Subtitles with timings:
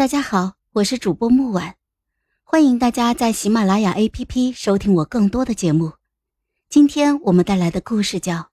[0.00, 1.74] 大家好，我是主播木婉，
[2.42, 5.92] 欢迎大家在喜马拉雅 APP 收听我更多的节目。
[6.70, 8.34] 今天我们带来的故事叫《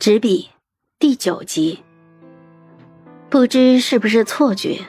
[0.00, 0.48] 纸笔》
[0.98, 1.84] 第九集。
[3.28, 4.84] 不知是不是错觉，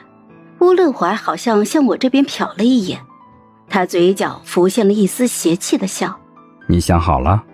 [0.58, 3.00] 乌乐怀好像向我这边瞟了一眼，
[3.68, 6.18] 他嘴角浮现了一丝邪气的笑。
[6.68, 7.44] 你想好了？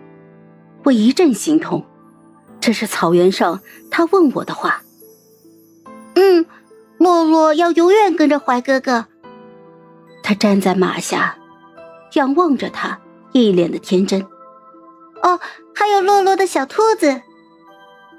[0.84, 1.84] 我一阵心痛，
[2.60, 3.60] 这是草原上
[3.90, 4.82] 他问我的话。
[6.14, 6.46] 嗯。
[6.98, 9.06] 洛洛要永远跟着怀哥哥。
[10.23, 11.36] 他站在马下，
[12.14, 12.98] 仰望着他，
[13.32, 14.20] 一脸的天真。
[15.23, 15.40] 哦，
[15.74, 17.23] 还有洛洛的小兔子。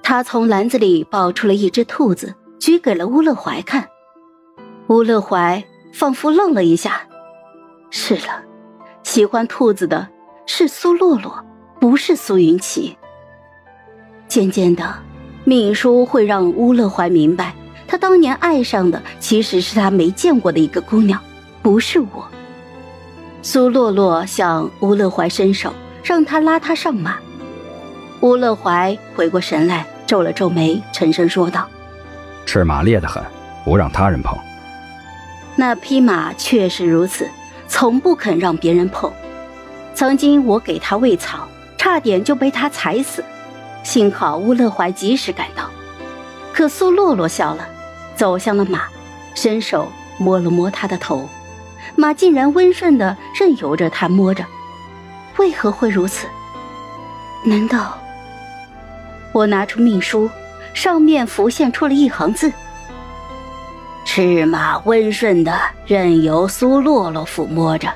[0.01, 3.87] 他从篮子里抱出了一只兔子，举给了乌乐怀看。
[4.87, 7.01] 乌乐怀仿佛愣了一下。
[7.91, 8.43] 是了，
[9.03, 10.07] 喜欢兔子的
[10.45, 11.43] 是苏洛洛，
[11.79, 12.97] 不是苏云奇。
[14.27, 14.95] 渐渐的，
[15.43, 17.53] 敏叔会让乌乐怀明白。
[17.89, 21.19] 他当年爱上的其实是他没见过的一个姑娘，
[21.63, 22.29] 不是我。
[23.41, 25.73] 苏洛洛向乌乐怀伸手，
[26.03, 27.17] 让他拉他上马。
[28.19, 31.67] 乌乐怀回过神来，皱了皱眉，沉声说道
[32.45, 33.23] ：“赤马烈得很，
[33.65, 34.37] 不让他人碰。”
[35.57, 37.27] 那匹马确实如此，
[37.67, 39.11] 从不肯让别人碰。
[39.95, 43.25] 曾经我给他喂草，差点就被他踩死，
[43.81, 45.63] 幸好乌乐怀及时赶到。
[46.53, 47.67] 可苏洛洛笑了。
[48.19, 48.81] 走向了马，
[49.33, 51.29] 伸手摸了摸他的头，
[51.95, 54.45] 马竟然温顺的任由着他摸着。
[55.37, 56.27] 为何会如此？
[57.45, 57.97] 难道？
[59.31, 60.29] 我拿出命书，
[60.73, 62.51] 上面浮现出了一行字
[64.03, 67.89] ：“赤马温顺的任由苏洛洛抚摸着。”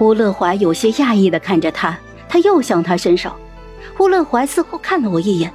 [0.00, 1.96] 乌乐怀有些讶异的看着他，
[2.28, 3.32] 他又向他伸手，
[4.00, 5.50] 乌乐怀似乎看了我一眼。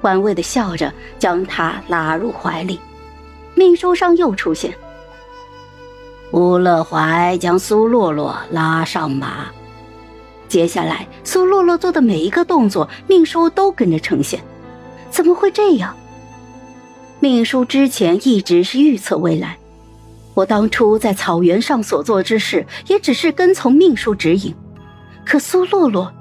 [0.00, 2.78] 玩味的笑着，将他拉入怀里。
[3.54, 4.72] 命书上又出现。
[6.32, 9.46] 乌乐怀将苏洛洛拉上马。
[10.48, 14.40] 接下来，苏洛洛做的每一个动作，命书都跟着呈现。
[15.10, 15.96] 怎么会这样？
[17.20, 19.58] 命书之前一直是预测未来。
[20.34, 24.54] 我当初在草原上所做之事，也只是跟从命书指引。
[25.24, 26.12] 可苏洛洛。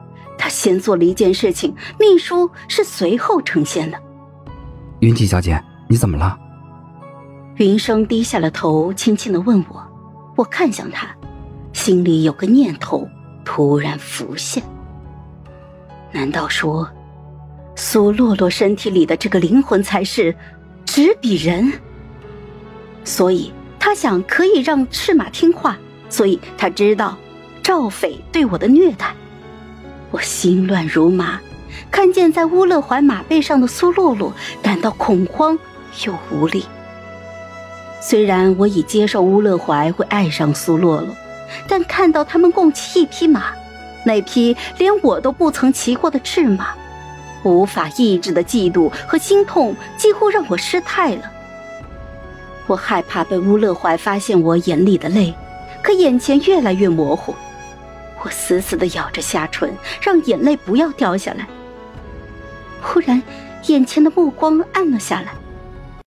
[0.48, 4.02] 他先做了一件事情，秘书是随后呈现的。
[5.02, 6.40] 云锦小姐，你怎么了？
[7.58, 9.86] 云生低下了头，轻轻的问我。
[10.38, 11.14] 我看向他，
[11.74, 13.06] 心里有个念头
[13.44, 14.64] 突然浮现：
[16.14, 16.90] 难道说，
[17.76, 20.34] 苏洛洛身体里的这个灵魂才是
[20.86, 21.74] 执笔人？
[23.04, 27.18] 所以他想可以让赤马听话，所以他知道
[27.62, 29.14] 赵匪对我的虐待。
[30.12, 31.40] 我心乱如麻，
[31.92, 35.58] 看见在乌勒怀马背上的苏洛洛，感到恐慌
[36.06, 36.66] 又无力。
[38.00, 41.10] 虽然我已接受乌勒怀会爱上苏洛洛，
[41.68, 43.52] 但看到他们共骑一匹马，
[44.06, 46.70] 那匹连我都不曾骑过的赤马，
[47.44, 51.24] 无法抑制的嫉妒和心痛几乎让我失态了。
[52.66, 55.34] 我害怕被乌勒怀发现我眼里的泪，
[55.82, 57.36] 可眼前越来越模糊。
[58.24, 61.48] 我死死的咬着下唇，让眼泪不要掉下来。
[62.82, 63.22] 忽然，
[63.68, 65.34] 眼前的目光暗了下来。